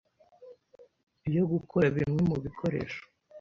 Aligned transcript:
yo 1.35 1.43
gukora 1.51 1.87
bimwe 1.95 2.21
mu 2.29 2.37
bikoresho 2.45 3.01